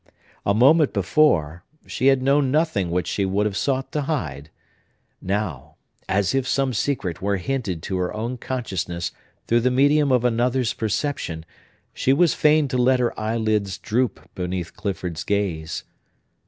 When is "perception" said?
10.73-11.45